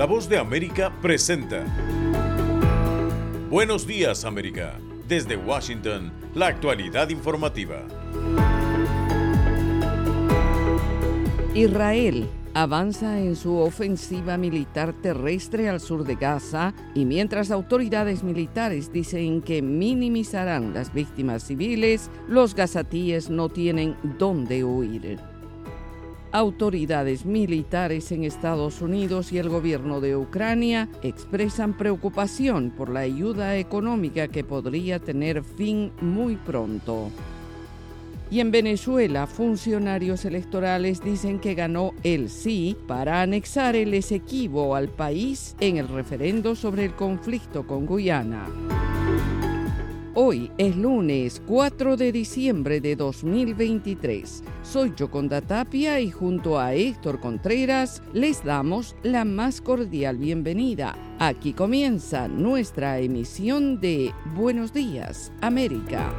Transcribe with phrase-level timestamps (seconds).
[0.00, 1.62] La voz de América presenta.
[3.50, 4.78] Buenos días América.
[5.06, 7.82] Desde Washington, la actualidad informativa.
[11.52, 18.90] Israel avanza en su ofensiva militar terrestre al sur de Gaza y mientras autoridades militares
[18.90, 25.29] dicen que minimizarán las víctimas civiles, los gazatíes no tienen dónde huir.
[26.32, 33.56] Autoridades militares en Estados Unidos y el gobierno de Ucrania expresan preocupación por la ayuda
[33.56, 37.10] económica que podría tener fin muy pronto.
[38.30, 44.88] Y en Venezuela, funcionarios electorales dicen que ganó el sí para anexar el Esequibo al
[44.88, 48.46] país en el referendo sobre el conflicto con Guyana.
[50.14, 54.42] Hoy es lunes 4 de diciembre de 2023.
[54.64, 60.96] Soy Yoconda Tapia y junto a Héctor Contreras les damos la más cordial bienvenida.
[61.20, 66.12] Aquí comienza nuestra emisión de Buenos Días, América.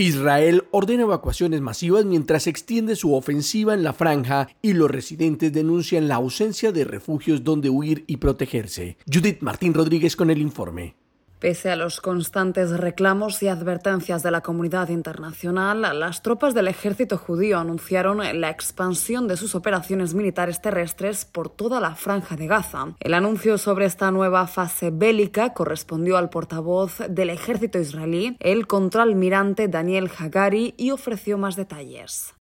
[0.00, 6.06] Israel ordena evacuaciones masivas mientras extiende su ofensiva en la franja y los residentes denuncian
[6.06, 8.96] la ausencia de refugios donde huir y protegerse.
[9.12, 10.94] Judith Martín Rodríguez con el informe.
[11.40, 17.16] Pese a los constantes reclamos y advertencias de la comunidad internacional, las tropas del ejército
[17.16, 22.94] judío anunciaron la expansión de sus operaciones militares terrestres por toda la franja de Gaza.
[22.98, 29.68] El anuncio sobre esta nueva fase bélica correspondió al portavoz del ejército israelí, el contraalmirante
[29.68, 32.34] Daniel Hagari, y ofreció más detalles.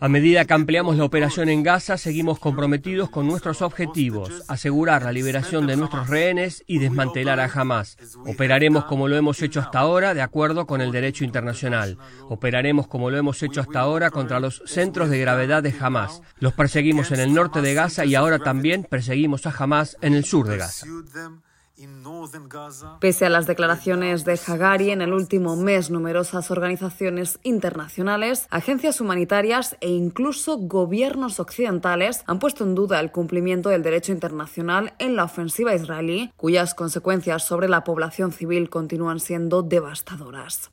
[0.00, 5.12] A medida que ampliamos la operación en Gaza, seguimos comprometidos con nuestros objetivos, asegurar la
[5.12, 7.96] liberación de nuestros rehenes y desmantelar a Hamas.
[8.26, 11.98] Operaremos como lo hemos hecho hasta ahora, de acuerdo con el derecho internacional.
[12.28, 16.22] Operaremos como lo hemos hecho hasta ahora contra los centros de gravedad de Hamas.
[16.38, 20.24] Los perseguimos en el norte de Gaza y ahora también perseguimos a Hamas en el
[20.24, 20.86] sur de Gaza.
[23.00, 29.76] Pese a las declaraciones de Hagari en el último mes, numerosas organizaciones internacionales, agencias humanitarias
[29.80, 35.24] e incluso gobiernos occidentales han puesto en duda el cumplimiento del derecho internacional en la
[35.24, 40.70] ofensiva israelí, cuyas consecuencias sobre la población civil continúan siendo devastadoras.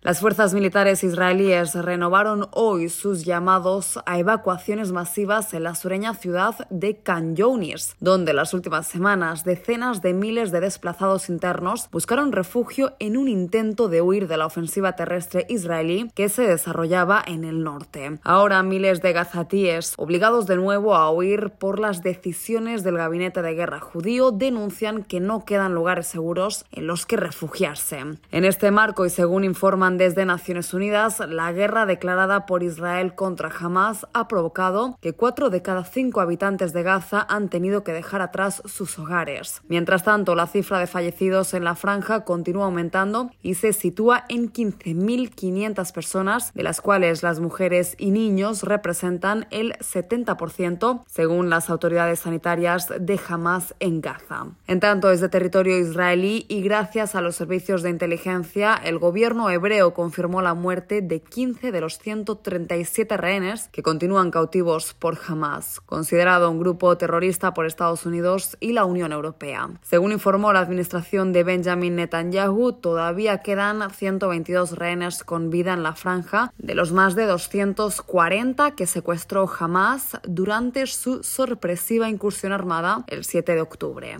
[0.00, 6.54] Las fuerzas militares israelíes renovaron hoy sus llamados a evacuaciones masivas en la sureña ciudad
[6.70, 7.00] de
[7.34, 13.26] Younis, donde las últimas semanas decenas de miles de desplazados internos buscaron refugio en un
[13.26, 18.20] intento de huir de la ofensiva terrestre israelí que se desarrollaba en el norte.
[18.22, 23.54] Ahora miles de gazatíes, obligados de nuevo a huir por las decisiones del gabinete de
[23.54, 28.04] guerra judío, denuncian que no quedan lugares seguros en los que refugiarse.
[28.30, 33.48] En este marco y según informa desde Naciones Unidas, la guerra declarada por Israel contra
[33.48, 38.20] Hamas ha provocado que cuatro de cada cinco habitantes de Gaza han tenido que dejar
[38.20, 39.62] atrás sus hogares.
[39.68, 44.52] Mientras tanto, la cifra de fallecidos en la franja continúa aumentando y se sitúa en
[44.52, 52.18] 15.500 personas, de las cuales las mujeres y niños representan el 70%, según las autoridades
[52.18, 54.48] sanitarias de Hamas en Gaza.
[54.66, 59.50] En tanto, es de territorio israelí y gracias a los servicios de inteligencia, el gobierno
[59.50, 65.80] hebreo confirmó la muerte de 15 de los 137 rehenes que continúan cautivos por Hamas,
[65.80, 69.70] considerado un grupo terrorista por Estados Unidos y la Unión Europea.
[69.82, 75.94] Según informó la administración de Benjamin Netanyahu, todavía quedan 122 rehenes con vida en la
[75.94, 83.24] franja de los más de 240 que secuestró Hamas durante su sorpresiva incursión armada el
[83.24, 84.18] 7 de octubre.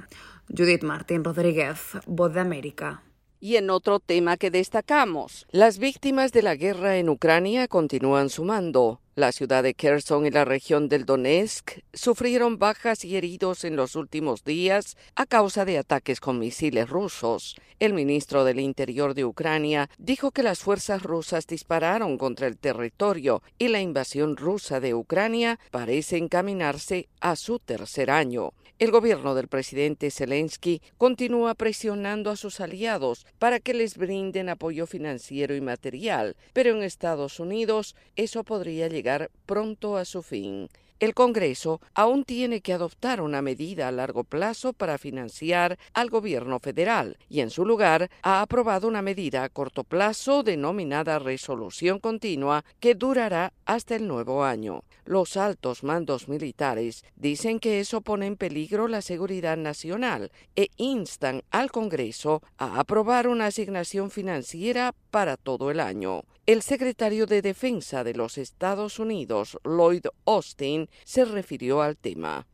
[0.49, 3.03] Judith Martín Rodríguez, Voz de América.
[3.41, 9.01] Y en otro tema que destacamos, las víctimas de la guerra en Ucrania continúan sumando.
[9.15, 13.95] La ciudad de Kherson y la región del Donetsk sufrieron bajas y heridos en los
[13.95, 17.57] últimos días a causa de ataques con misiles rusos.
[17.79, 23.43] El ministro del Interior de Ucrania dijo que las fuerzas rusas dispararon contra el territorio
[23.57, 28.53] y la invasión rusa de Ucrania parece encaminarse a su tercer año.
[28.79, 34.87] El gobierno del presidente Zelensky continúa presionando a sus aliados para que les brinden apoyo
[34.87, 40.69] financiero y material, pero en Estados Unidos eso podría llegar pronto a su fin.
[41.01, 46.61] el Congreso aún tiene que adoptar una medida a largo plazo para financiar al gobierno
[46.61, 52.65] federal y en su lugar ha aprobado una medida a corto plazo denominada resolución continua
[52.79, 54.85] que durará hasta el nuevo año.
[55.09, 61.45] Los altos mandos militares dicen que eso pone en peligro la seguridad nacional e instan
[61.51, 66.25] al Congreso a aprobar una asignación financiera para todo el año.
[66.45, 72.47] El secretario de Defensa de los Estados Unidos, Lloyd Austin, se refirió al tema.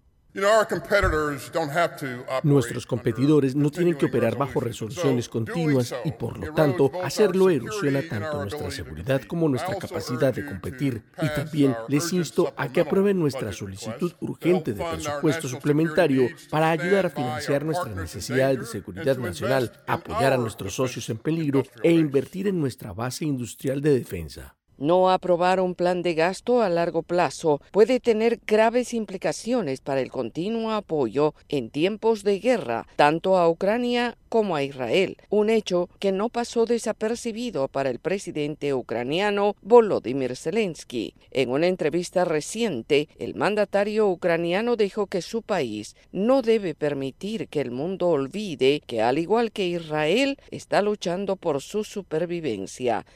[2.42, 8.02] Nuestros competidores no tienen que operar bajo resoluciones continuas y por lo tanto hacerlo erosiona
[8.02, 11.04] tanto nuestra seguridad como nuestra capacidad de competir.
[11.22, 17.06] Y también les insto a que aprueben nuestra solicitud urgente de presupuesto suplementario para ayudar
[17.06, 22.48] a financiar nuestras necesidades de seguridad nacional, apoyar a nuestros socios en peligro e invertir
[22.48, 24.56] en nuestra base industrial de defensa.
[24.78, 30.10] No aprobar un plan de gasto a largo plazo puede tener graves implicaciones para el
[30.10, 36.10] continuo apoyo en tiempos de guerra, tanto a Ucrania como a Israel, un hecho que
[36.10, 41.14] no pasó desapercibido para el presidente ucraniano Volodymyr Zelensky.
[41.30, 47.60] En una entrevista reciente, el mandatario ucraniano dijo que su país no debe permitir que
[47.60, 53.06] el mundo olvide que, al igual que Israel, está luchando por su supervivencia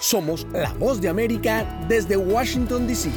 [0.00, 3.10] somos la voz de América desde Washington, D.C.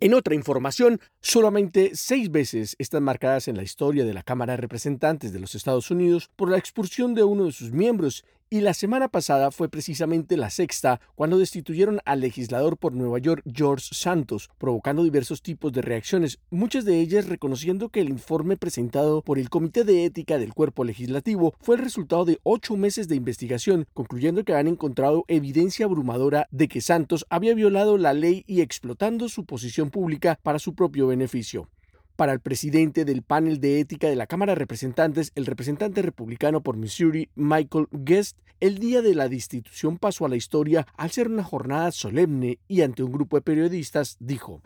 [0.00, 4.58] En otra información, solamente seis veces están marcadas en la historia de la Cámara de
[4.58, 8.72] Representantes de los Estados Unidos por la expulsión de uno de sus miembros y la
[8.72, 14.48] semana pasada fue precisamente la sexta cuando destituyeron al legislador por Nueva York George Santos,
[14.58, 19.50] provocando diversos tipos de reacciones, muchas de ellas reconociendo que el informe presentado por el
[19.50, 24.44] Comité de Ética del Cuerpo Legislativo fue el resultado de ocho meses de investigación, concluyendo
[24.44, 29.44] que han encontrado evidencia abrumadora de que Santos había violado la ley y explotando su
[29.44, 31.68] posición pública para su propio beneficio
[32.18, 36.62] para el presidente del panel de ética de la Cámara de Representantes, el representante republicano
[36.62, 41.28] por Missouri, Michael Guest, el día de la destitución pasó a la historia al ser
[41.28, 44.62] una jornada solemne y ante un grupo de periodistas dijo,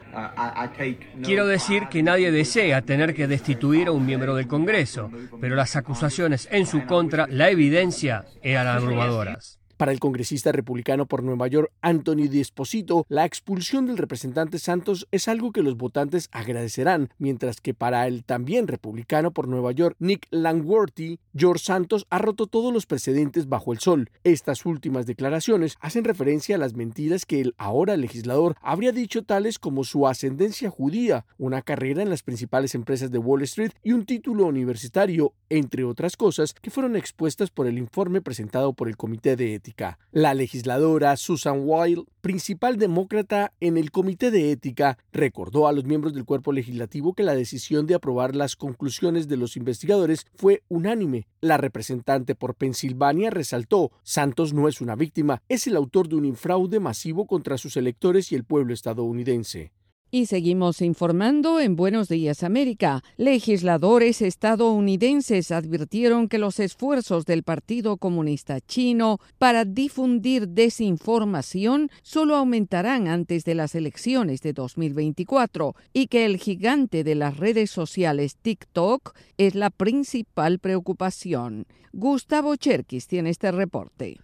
[1.22, 5.76] Quiero decir que nadie desea tener que destituir a un miembro del Congreso, pero las
[5.76, 9.58] acusaciones en su contra, la evidencia, eran abrumadoras.
[9.82, 15.26] Para el congresista republicano por Nueva York, Anthony Desposito, la expulsión del representante Santos es
[15.26, 20.28] algo que los votantes agradecerán, mientras que para el también republicano por Nueva York, Nick
[20.30, 24.10] Langworthy, George Santos ha roto todos los precedentes bajo el sol.
[24.22, 29.58] Estas últimas declaraciones hacen referencia a las mentiras que el ahora legislador habría dicho tales
[29.58, 34.06] como su ascendencia judía, una carrera en las principales empresas de Wall Street y un
[34.06, 39.34] título universitario, entre otras cosas que fueron expuestas por el informe presentado por el Comité
[39.34, 39.71] de Ética.
[40.10, 46.14] La legisladora Susan Wild, principal demócrata en el Comité de Ética, recordó a los miembros
[46.14, 51.26] del cuerpo legislativo que la decisión de aprobar las conclusiones de los investigadores fue unánime.
[51.40, 56.24] La representante por Pensilvania resaltó, Santos no es una víctima, es el autor de un
[56.24, 59.72] infraude masivo contra sus electores y el pueblo estadounidense.
[60.14, 63.02] Y seguimos informando en Buenos Días América.
[63.16, 73.08] Legisladores estadounidenses advirtieron que los esfuerzos del Partido Comunista Chino para difundir desinformación solo aumentarán
[73.08, 79.14] antes de las elecciones de 2024 y que el gigante de las redes sociales TikTok
[79.38, 81.64] es la principal preocupación.
[81.94, 84.18] Gustavo Cherkis tiene este reporte.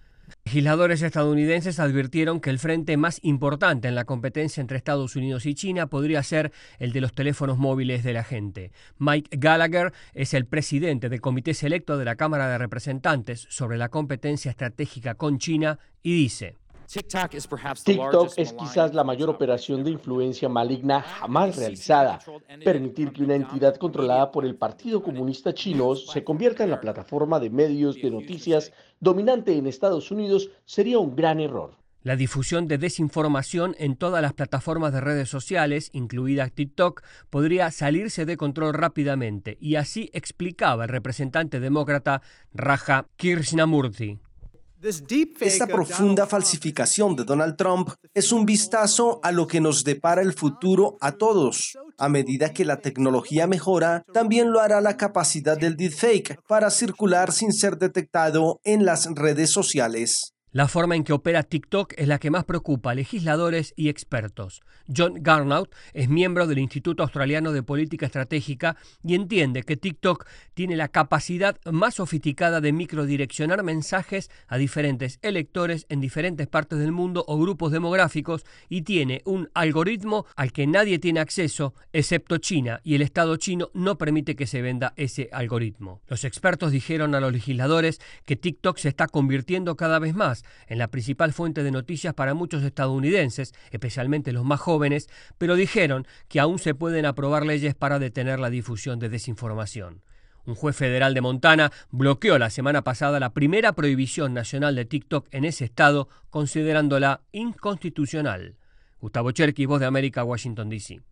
[0.44, 5.54] Legisladores estadounidenses advirtieron que el frente más importante en la competencia entre Estados Unidos y
[5.54, 8.72] China podría ser el de los teléfonos móviles de la gente.
[8.98, 13.88] Mike Gallagher es el presidente del Comité Selecto de la Cámara de Representantes sobre la
[13.88, 16.56] competencia estratégica con China y dice,
[16.88, 22.18] TikTok es quizás la mayor operación de influencia maligna jamás realizada.
[22.64, 27.38] Permitir que una entidad controlada por el Partido Comunista Chino se convierta en la plataforma
[27.40, 31.76] de medios de noticias dominante en Estados Unidos sería un gran error.
[32.02, 38.24] La difusión de desinformación en todas las plataformas de redes sociales, incluida TikTok, podría salirse
[38.24, 42.22] de control rápidamente, y así explicaba el representante demócrata
[42.54, 44.20] Raja Krishnamurthy.
[44.80, 50.34] Esta profunda falsificación de Donald Trump es un vistazo a lo que nos depara el
[50.34, 51.76] futuro a todos.
[51.98, 57.32] A medida que la tecnología mejora, también lo hará la capacidad del deepfake para circular
[57.32, 60.34] sin ser detectado en las redes sociales.
[60.58, 64.60] La forma en que opera TikTok es la que más preocupa a legisladores y expertos.
[64.88, 70.74] John Garnaut es miembro del Instituto Australiano de Política Estratégica y entiende que TikTok tiene
[70.74, 77.24] la capacidad más sofisticada de microdireccionar mensajes a diferentes electores en diferentes partes del mundo
[77.28, 82.96] o grupos demográficos y tiene un algoritmo al que nadie tiene acceso excepto China y
[82.96, 86.00] el Estado chino no permite que se venda ese algoritmo.
[86.08, 90.78] Los expertos dijeron a los legisladores que TikTok se está convirtiendo cada vez más en
[90.78, 96.40] la principal fuente de noticias para muchos estadounidenses, especialmente los más jóvenes, pero dijeron que
[96.40, 100.02] aún se pueden aprobar leyes para detener la difusión de desinformación.
[100.48, 105.28] Un juez federal de Montana bloqueó la semana pasada la primera prohibición nacional de TikTok
[105.30, 108.56] en ese estado, considerándola inconstitucional.
[108.98, 111.02] Gustavo Cherky, Voz de América, Washington, D.C.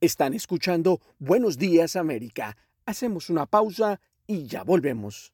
[0.00, 2.56] Están escuchando Buenos Días América.
[2.86, 5.33] Hacemos una pausa y ya volvemos.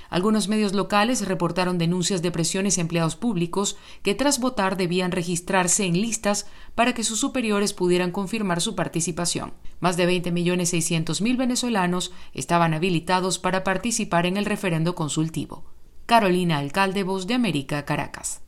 [0.09, 5.85] Algunos medios locales reportaron denuncias de presiones a empleados públicos que tras votar debían registrarse
[5.85, 9.53] en listas para que sus superiores pudieran confirmar su participación.
[9.79, 15.65] Más de 20.600.000 venezolanos estaban habilitados para participar en el referendo consultivo.
[16.05, 18.41] Carolina Alcalde, Voz de América, Caracas.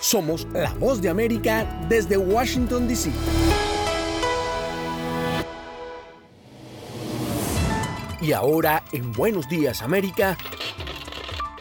[0.00, 3.10] Somos la Voz de América desde Washington, D.C.
[8.28, 10.36] Y ahora, en Buenos Días América,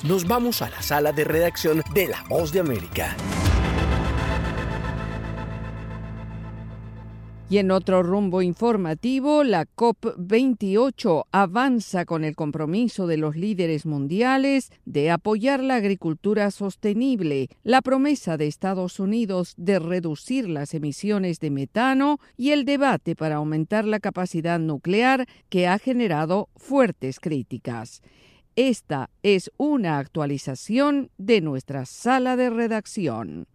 [0.04, 3.16] nos vamos a la sala de redacción de La Voz de América.
[7.50, 14.70] Y en otro rumbo informativo, la COP28 avanza con el compromiso de los líderes mundiales
[14.84, 21.50] de apoyar la agricultura sostenible, la promesa de Estados Unidos de reducir las emisiones de
[21.52, 28.02] metano y el debate para aumentar la capacidad nuclear que ha generado fuertes críticas.
[28.58, 33.48] Esta es una actualización de nuestra sala de redacción.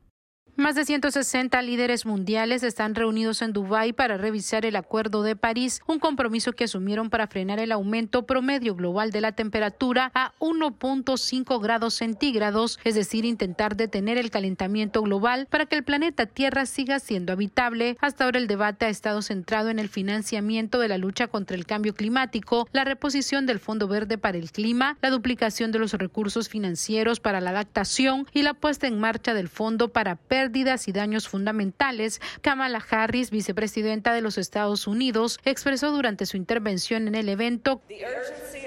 [0.55, 5.81] Más de 160 líderes mundiales están reunidos en Dubái para revisar el Acuerdo de París,
[5.87, 11.59] un compromiso que asumieron para frenar el aumento promedio global de la temperatura a 1.5
[11.59, 16.99] grados centígrados, es decir, intentar detener el calentamiento global para que el planeta Tierra siga
[16.99, 17.97] siendo habitable.
[18.03, 21.65] Hasta ahora el debate ha estado centrado en el financiamiento de la lucha contra el
[21.65, 26.51] cambio climático, la reposición del Fondo Verde para el Clima, la duplicación de los recursos
[26.51, 31.29] financieros para la adaptación y la puesta en marcha del Fondo para pérdidas y daños
[31.29, 37.81] fundamentales, Kamala Harris, vicepresidenta de los Estados Unidos, expresó durante su intervención en el evento.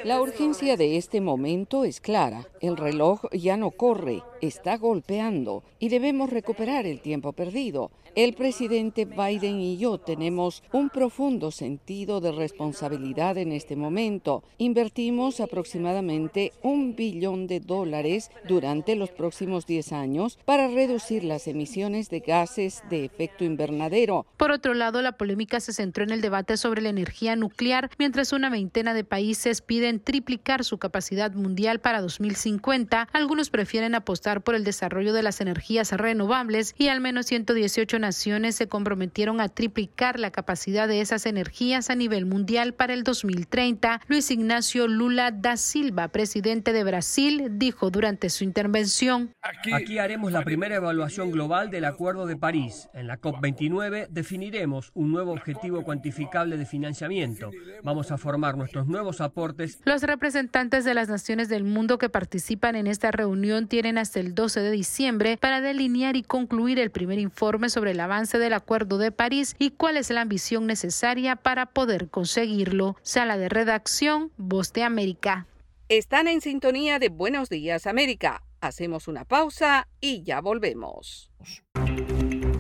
[0.05, 2.48] La urgencia de este momento es clara.
[2.62, 7.91] El reloj ya no corre, está golpeando y debemos recuperar el tiempo perdido.
[8.15, 14.41] El presidente Biden y yo tenemos un profundo sentido de responsabilidad en este momento.
[14.57, 22.10] Invertimos aproximadamente un billón de dólares durante los próximos 10 años para reducir las emisiones
[22.10, 24.25] de gases de efecto invernadero.
[24.38, 28.31] Por otro lado, la polémica se centró en el debate sobre la energía nuclear, mientras
[28.31, 33.10] una veintena de países piden triplicar su capacidad mundial para 2050.
[33.12, 38.55] Algunos prefieren apostar por el desarrollo de las energías renovables y al menos 118 naciones
[38.55, 44.01] se comprometieron a triplicar la capacidad de esas energías a nivel mundial para el 2030.
[44.07, 49.33] Luis Ignacio Lula da Silva, presidente de Brasil, dijo durante su intervención.
[49.41, 52.89] Aquí haremos la primera evaluación global del Acuerdo de París.
[52.93, 57.50] En la COP29 definiremos un nuevo objetivo cuantificable de financiamiento.
[57.81, 59.79] Vamos a formar nuestros nuevos aportes.
[59.83, 64.35] Los representantes de las naciones del mundo que participan en esta reunión tienen hasta el
[64.35, 68.98] 12 de diciembre para delinear y concluir el primer informe sobre el avance del Acuerdo
[68.98, 72.98] de París y cuál es la ambición necesaria para poder conseguirlo.
[73.02, 75.48] Sala de redacción, Voz de América.
[75.88, 78.44] Están en sintonía de Buenos Días América.
[78.60, 81.32] Hacemos una pausa y ya volvemos.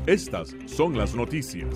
[0.07, 1.75] Estas son las noticias.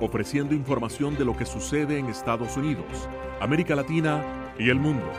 [0.00, 2.86] ofreciendo información de lo que sucede en Estados Unidos,
[3.40, 5.10] América Latina y el mundo.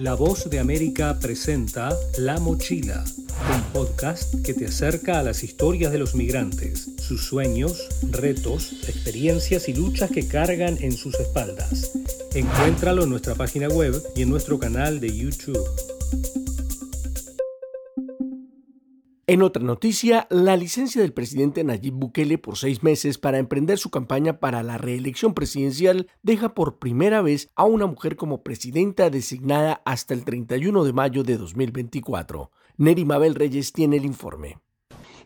[0.00, 3.04] La voz de América presenta La Mochila,
[3.54, 9.68] un podcast que te acerca a las historias de los migrantes, sus sueños, retos, experiencias
[9.68, 11.92] y luchas que cargan en sus espaldas.
[12.32, 15.58] Encuéntralo en nuestra página web y en nuestro canal de YouTube.
[19.30, 23.88] En otra noticia, la licencia del presidente Nayib Bukele por seis meses para emprender su
[23.88, 29.82] campaña para la reelección presidencial deja por primera vez a una mujer como presidenta designada
[29.84, 32.50] hasta el 31 de mayo de 2024.
[32.76, 34.58] Neri Mabel Reyes tiene el informe.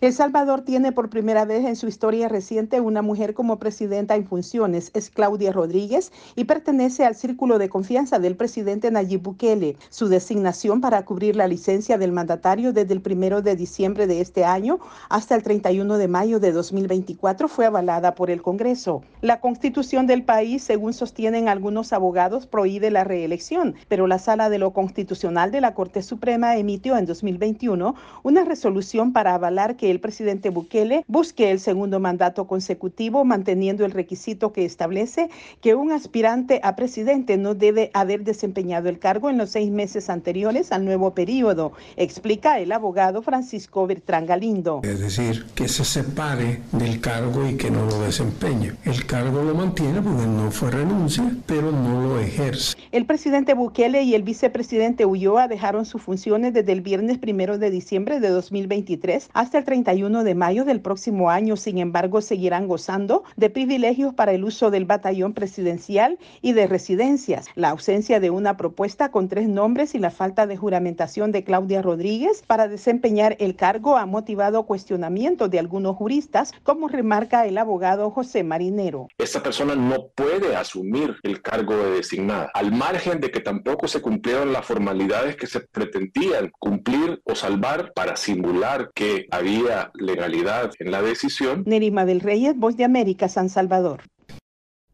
[0.00, 4.26] El Salvador tiene por primera vez en su historia reciente una mujer como presidenta en
[4.26, 4.90] funciones.
[4.92, 9.76] Es Claudia Rodríguez y pertenece al círculo de confianza del presidente Nayib Bukele.
[9.90, 14.44] Su designación para cubrir la licencia del mandatario desde el primero de diciembre de este
[14.44, 19.02] año hasta el 31 de mayo de 2024 fue avalada por el Congreso.
[19.20, 24.58] La constitución del país, según sostienen algunos abogados, prohíbe la reelección, pero la Sala de
[24.58, 30.00] lo Constitucional de la Corte Suprema emitió en 2021 una resolución para avalar que el
[30.00, 35.30] presidente Bukele busque el segundo mandato consecutivo, manteniendo el requisito que establece
[35.60, 40.10] que un aspirante a presidente no debe haber desempeñado el cargo en los seis meses
[40.10, 44.80] anteriores al nuevo periodo, explica el abogado Francisco Bertrán Galindo.
[44.82, 48.72] Es decir, que se separe del cargo y que no lo desempeñe.
[48.84, 52.76] El cargo lo mantiene porque no fue renuncia, pero no lo ejerce.
[52.90, 57.70] El presidente Bukele y el vicepresidente Ulloa dejaron sus funciones desde el viernes primero de
[57.70, 61.56] diciembre de 2023 hasta el 31 de mayo del próximo año.
[61.56, 67.46] Sin embargo, seguirán gozando de privilegios para el uso del batallón presidencial y de residencias.
[67.56, 71.82] La ausencia de una propuesta con tres nombres y la falta de juramentación de Claudia
[71.82, 78.12] Rodríguez para desempeñar el cargo ha motivado cuestionamientos de algunos juristas, como remarca el abogado
[78.12, 79.08] José Marinero.
[79.18, 84.00] Esta persona no puede asumir el cargo de designada, al margen de que tampoco se
[84.00, 89.63] cumplieron las formalidades que se pretendían cumplir o salvar para simular que había
[89.94, 91.64] legalidad en la decisión.
[91.66, 94.02] Nerima del Reyes, Voz de América, San Salvador.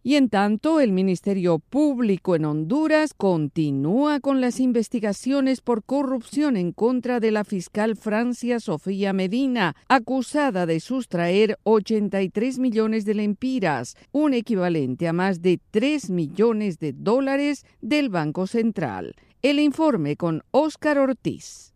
[0.02, 6.72] Y en tanto, el Ministerio Público en Honduras continúa con las investigaciones por corrupción en
[6.72, 14.33] contra de la fiscal Francia Sofía Medina, acusada de sustraer 83 millones de lempiras, un
[14.33, 19.14] equivalente a más de 3 millones de dólares del Banco Central.
[19.42, 21.74] El informe con Óscar Ortiz.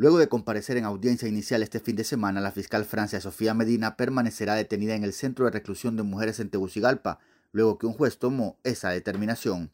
[0.00, 3.98] Luego de comparecer en audiencia inicial este fin de semana, la fiscal Francia Sofía Medina
[3.98, 7.18] permanecerá detenida en el Centro de Reclusión de Mujeres en Tegucigalpa,
[7.52, 9.70] luego que un juez tomó esa determinación.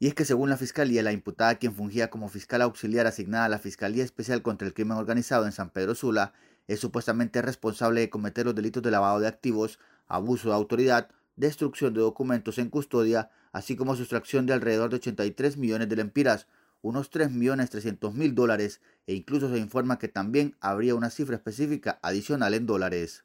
[0.00, 3.48] Y es que según la Fiscalía, la imputada quien fungía como fiscal auxiliar asignada a
[3.48, 6.32] la Fiscalía Especial contra el Crimen Organizado en San Pedro Sula,
[6.66, 9.78] es supuestamente responsable de cometer los delitos de lavado de activos,
[10.08, 15.56] abuso de autoridad, destrucción de documentos en custodia, así como sustracción de alrededor de 83
[15.56, 16.48] millones de lempiras,
[16.82, 21.36] unos 3 millones 300 mil dólares, e incluso se informa que también habría una cifra
[21.36, 23.24] específica adicional en dólares.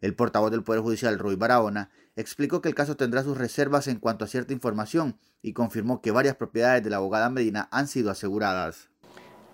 [0.00, 3.98] El portavoz del Poder Judicial, Roy Barahona, explicó que el caso tendrá sus reservas en
[3.98, 8.10] cuanto a cierta información y confirmó que varias propiedades de la abogada Medina han sido
[8.10, 8.90] aseguradas.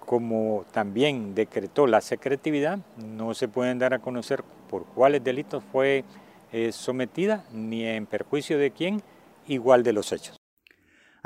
[0.00, 6.04] Como también decretó la secretividad, no se pueden dar a conocer por cuáles delitos fue
[6.50, 9.02] eh, sometida ni en perjuicio de quién,
[9.46, 10.37] igual de los hechos.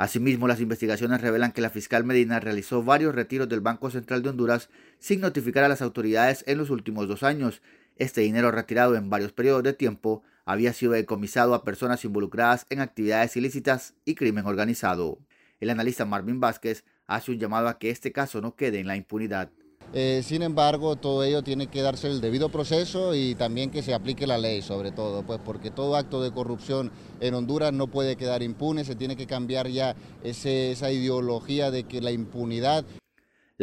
[0.03, 4.27] Asimismo, las investigaciones revelan que la fiscal Medina realizó varios retiros del Banco Central de
[4.27, 7.61] Honduras sin notificar a las autoridades en los últimos dos años.
[7.95, 12.81] Este dinero retirado en varios periodos de tiempo había sido decomisado a personas involucradas en
[12.81, 15.19] actividades ilícitas y crimen organizado.
[15.61, 18.97] El analista Marvin Vázquez hace un llamado a que este caso no quede en la
[18.97, 19.51] impunidad.
[19.95, 23.93] Eh, sin embargo, todo ello tiene que darse el debido proceso y también que se
[23.93, 28.15] aplique la ley, sobre todo, pues porque todo acto de corrupción en Honduras no puede
[28.15, 32.85] quedar impune, se tiene que cambiar ya esa ideología de que la impunidad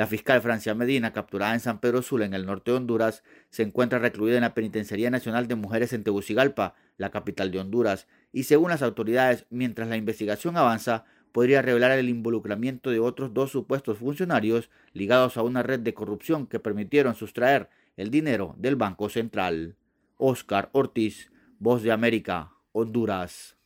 [0.00, 3.64] la fiscal Francia Medina, capturada en San Pedro Sula, en el norte de Honduras, se
[3.64, 8.44] encuentra recluida en la Penitenciaría Nacional de Mujeres en Tegucigalpa, la capital de Honduras, y
[8.44, 13.98] según las autoridades, mientras la investigación avanza, podría revelar el involucramiento de otros dos supuestos
[13.98, 19.76] funcionarios ligados a una red de corrupción que permitieron sustraer el dinero del Banco Central.
[20.16, 23.56] Oscar Ortiz, Voz de América, Honduras.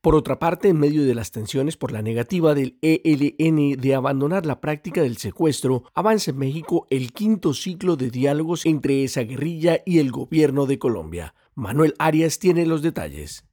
[0.00, 4.46] Por otra parte, en medio de las tensiones por la negativa del ELN de abandonar
[4.46, 9.82] la práctica del secuestro, avanza en México el quinto ciclo de diálogos entre esa guerrilla
[9.84, 11.34] y el gobierno de Colombia.
[11.54, 13.44] Manuel Arias tiene los detalles.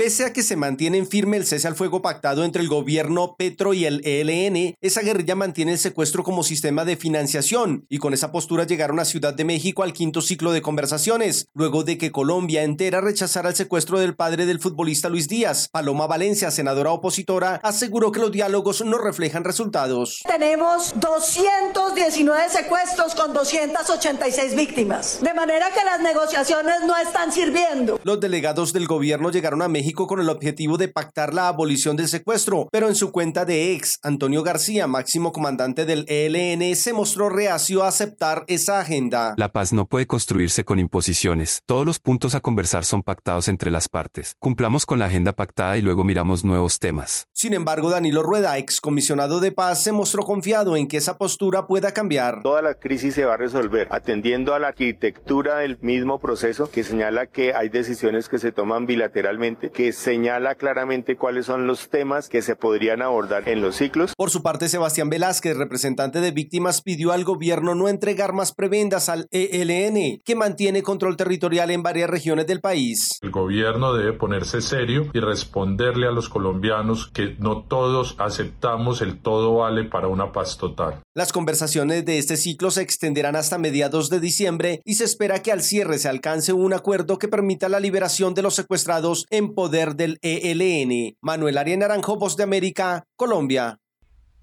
[0.00, 3.74] Pese a que se mantiene firme el cese al fuego pactado entre el gobierno Petro
[3.74, 8.32] y el ELN, esa guerrilla mantiene el secuestro como sistema de financiación y con esa
[8.32, 12.62] postura llegaron a Ciudad de México al quinto ciclo de conversaciones, luego de que Colombia
[12.62, 15.68] entera rechazara el secuestro del padre del futbolista Luis Díaz.
[15.70, 20.22] Paloma Valencia, senadora opositora, aseguró que los diálogos no reflejan resultados.
[20.26, 28.00] Tenemos 219 secuestros con 286 víctimas, de manera que las negociaciones no están sirviendo.
[28.02, 32.08] Los delegados del gobierno llegaron a México con el objetivo de pactar la abolición del
[32.08, 37.28] secuestro, pero en su cuenta de ex, Antonio García, máximo comandante del ELN, se mostró
[37.28, 39.34] reacio a aceptar esa agenda.
[39.36, 41.60] La paz no puede construirse con imposiciones.
[41.66, 44.36] Todos los puntos a conversar son pactados entre las partes.
[44.38, 47.26] Cumplamos con la agenda pactada y luego miramos nuevos temas.
[47.32, 51.66] Sin embargo, Danilo Rueda, ex comisionado de paz, se mostró confiado en que esa postura
[51.66, 52.42] pueda cambiar.
[52.42, 56.84] Toda la crisis se va a resolver atendiendo a la arquitectura del mismo proceso que
[56.84, 62.28] señala que hay decisiones que se toman bilateralmente que señala claramente cuáles son los temas
[62.28, 64.12] que se podrían abordar en los ciclos.
[64.14, 69.08] Por su parte, Sebastián Velázquez, representante de víctimas, pidió al gobierno no entregar más prebendas
[69.08, 73.18] al ELN, que mantiene control territorial en varias regiones del país.
[73.22, 79.18] El gobierno debe ponerse serio y responderle a los colombianos que no todos aceptamos el
[79.22, 81.00] todo vale para una paz total.
[81.20, 85.52] Las conversaciones de este ciclo se extenderán hasta mediados de diciembre y se espera que
[85.52, 89.96] al cierre se alcance un acuerdo que permita la liberación de los secuestrados en poder
[89.96, 91.18] del ELN.
[91.20, 93.80] Manuel Arias Naranjo, Voz de América, Colombia.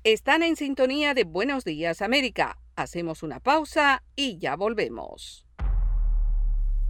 [0.04, 2.60] Están en sintonía de Buenos Días América.
[2.76, 5.48] Hacemos una pausa y ya volvemos.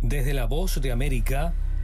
[0.02, 1.54] Desde la Voz de América,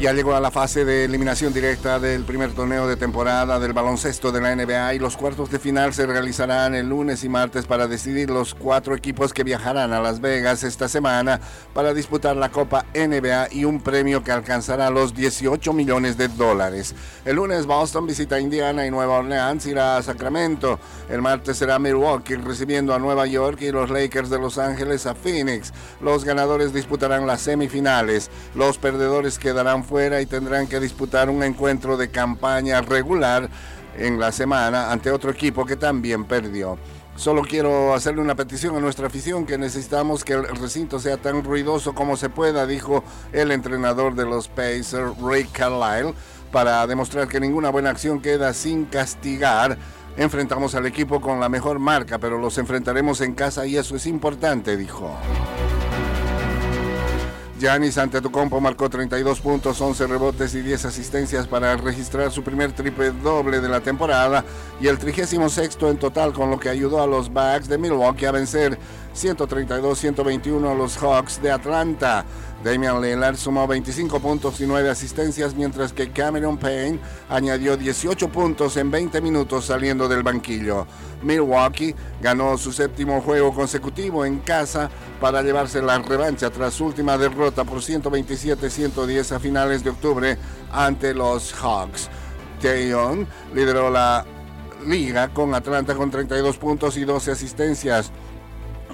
[0.00, 4.30] Ya llegó a la fase de eliminación directa del primer torneo de temporada del baloncesto
[4.30, 7.88] de la NBA y los cuartos de final se realizarán el lunes y martes para
[7.88, 11.40] decidir los cuatro equipos que viajarán a Las Vegas esta semana
[11.74, 16.94] para disputar la Copa NBA y un premio que alcanzará los 18 millones de dólares.
[17.24, 20.78] El lunes Boston visita Indiana y Nueva Orleans irá a Sacramento.
[21.08, 25.16] El martes será Milwaukee recibiendo a Nueva York y los Lakers de Los Ángeles a
[25.16, 25.72] Phoenix.
[26.00, 28.30] Los ganadores disputarán las semifinales.
[28.54, 33.48] Los perdedores quedarán y tendrán que disputar un encuentro de campaña regular
[33.96, 36.78] en la semana ante otro equipo que también perdió.
[37.16, 41.42] Solo quiero hacerle una petición a nuestra afición que necesitamos que el recinto sea tan
[41.42, 46.12] ruidoso como se pueda, dijo el entrenador de los Pacers, Ray Carlisle,
[46.52, 49.78] para demostrar que ninguna buena acción queda sin castigar.
[50.18, 54.06] Enfrentamos al equipo con la mejor marca, pero los enfrentaremos en casa y eso es
[54.06, 55.16] importante, dijo.
[57.58, 63.10] Giannis Antetokounmpo marcó 32 puntos, 11 rebotes y 10 asistencias para registrar su primer triple
[63.10, 64.44] doble de la temporada
[64.80, 68.32] y el 36 en total con lo que ayudó a los Bucks de Milwaukee a
[68.32, 68.78] vencer
[69.18, 72.24] 132-121 a los Hawks de Atlanta.
[72.62, 78.76] Damian Lillard sumó 25 puntos y 9 asistencias, mientras que Cameron Payne añadió 18 puntos
[78.76, 80.86] en 20 minutos saliendo del banquillo.
[81.22, 87.18] Milwaukee ganó su séptimo juego consecutivo en casa para llevarse la revancha tras su última
[87.18, 90.38] derrota por 127-110 a finales de octubre
[90.72, 92.08] ante los Hawks.
[92.60, 94.24] Taeyon lideró la
[94.86, 98.12] liga con Atlanta con 32 puntos y 12 asistencias.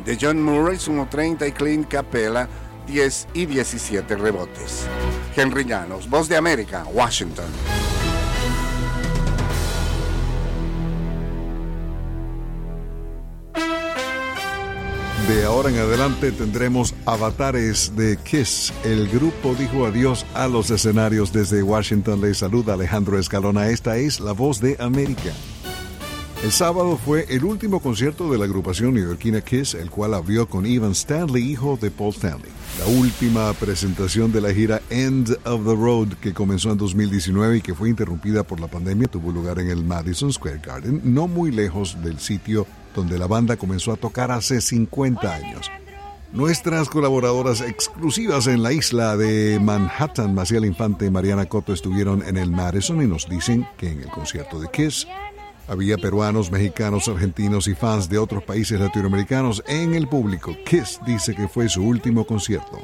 [0.05, 2.49] De John Murray sumó 30 y Clint Capella
[2.87, 4.87] 10 y 17 rebotes.
[5.35, 7.47] Henry Llanos, Voz de América, Washington.
[15.29, 18.75] De ahora en adelante tendremos avatares de Kiss.
[18.85, 22.21] El grupo dijo adiós a los escenarios desde Washington.
[22.21, 23.71] Le saluda Alejandro Escalona.
[23.71, 25.33] Esta es la voz de América.
[26.45, 30.67] El sábado fue el último concierto de la agrupación neoyorquina Kiss, el cual abrió con
[30.67, 32.51] Ivan Stanley, hijo de Paul Stanley.
[32.79, 37.61] La última presentación de la gira End of the Road, que comenzó en 2019 y
[37.63, 41.51] que fue interrumpida por la pandemia, tuvo lugar en el Madison Square Garden, no muy
[41.51, 45.71] lejos del sitio donde la banda comenzó a tocar hace 50 años.
[46.35, 52.37] Nuestras colaboradoras exclusivas en la isla de Manhattan, Maciel Infante y Mariana Coto, estuvieron en
[52.37, 55.07] el Madison y nos dicen que en el concierto de Kiss
[55.69, 60.57] había peruanos, mexicanos, argentinos y fans de otros países latinoamericanos en el público.
[60.65, 62.83] Kiss dice que fue su último concierto.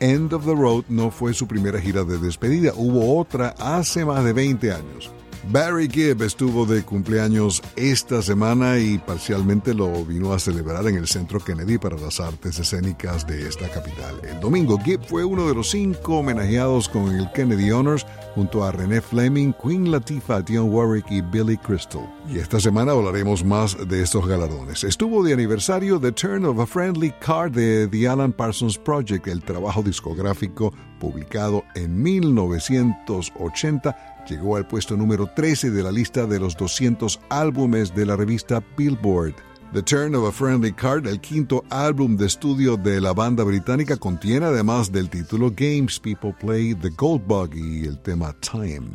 [0.00, 4.24] End of the Road no fue su primera gira de despedida, hubo otra hace más
[4.24, 5.10] de 20 años.
[5.48, 11.08] Barry Gibb estuvo de cumpleaños esta semana y parcialmente lo vino a celebrar en el
[11.08, 14.20] Centro Kennedy para las Artes Escénicas de esta capital.
[14.22, 18.70] El domingo, Gibb fue uno de los cinco homenajeados con el Kennedy Honors junto a
[18.70, 22.08] René Fleming, Queen Latifah, Dion Warwick y Billy Crystal.
[22.28, 24.84] Y esta semana hablaremos más de estos galardones.
[24.84, 29.42] Estuvo de aniversario The Turn of a Friendly Card de The Alan Parsons Project, el
[29.42, 36.56] trabajo discográfico publicado en 1980 llegó al puesto número 13 de la lista de los
[36.56, 39.34] 200 álbumes de la revista Billboard.
[39.72, 43.96] The Turn of a Friendly Card, el quinto álbum de estudio de la banda británica,
[43.96, 48.88] contiene además del título Games People Play, The Gold Bug y el tema Time.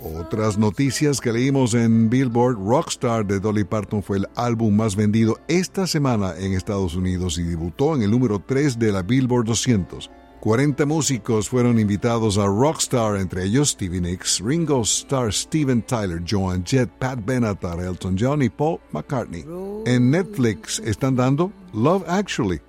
[0.00, 5.40] Otras noticias que leímos en Billboard, Rockstar de Dolly Parton fue el álbum más vendido
[5.48, 10.10] esta semana en Estados Unidos y debutó en el número 3 de la Billboard 200.
[10.46, 16.64] 40 músicos fueron invitados a Rockstar, entre ellos Stevie Nicks, Ringo Starr, Steven Tyler, Joan
[16.64, 19.44] Jett, Pat Benatar, Elton John y Paul McCartney.
[19.86, 22.60] En Netflix están dando Love Actually.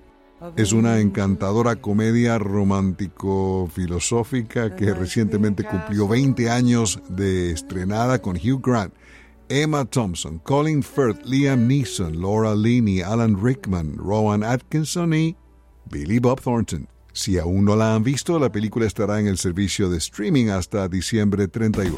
[0.56, 8.92] Es una encantadora comedia romántico-filosófica que recientemente cumplió 20 años de estrenada con Hugh Grant,
[9.48, 15.36] Emma Thompson, Colin Firth, Liam Neeson, Laura Linney, Alan Rickman, Rowan Atkinson y
[15.88, 16.88] Billy Bob Thornton.
[17.18, 20.86] Si aún no la han visto, la película estará en el servicio de streaming hasta
[20.86, 21.96] diciembre 31.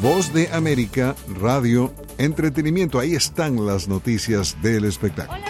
[0.00, 5.40] Voz de América, radio, entretenimiento, ahí están las noticias del espectáculo.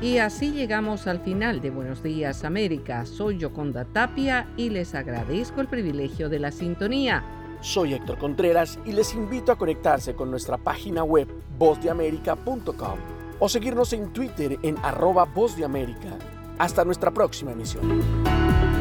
[0.00, 3.04] Y así llegamos al final de Buenos Días América.
[3.04, 7.22] Soy Yoconda Tapia y les agradezco el privilegio de la sintonía.
[7.60, 13.92] Soy Héctor Contreras y les invito a conectarse con nuestra página web vozdeamerica.com o seguirnos
[13.92, 16.16] en Twitter en arroba Voz de América.
[16.58, 18.75] Hasta nuestra próxima emisión.